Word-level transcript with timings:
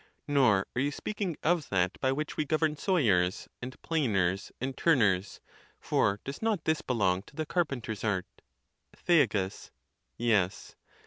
Nor 0.27 0.65
are 0.75 0.79
you 0.81 0.89
speaking 0.89 1.37
of 1.43 1.69
that, 1.69 1.99
by 2.01 2.11
which 2.11 2.35
(we 2.35 2.43
govern) 2.43 2.75
406 2.75 2.81
THEAGES. 2.81 2.85
sawyers, 3.45 3.49
and 3.61 3.81
planers, 3.83 4.51
and 4.59 4.75
turners; 4.75 5.41
for 5.79 6.19
does 6.23 6.41
not 6.41 6.65
this 6.65 6.81
belong 6.81 7.21
to 7.27 7.35
the 7.35 7.45
carpenter's 7.45 8.03
art? 8.03 8.25
Thea. 8.95 9.51
Yes. 10.17 10.75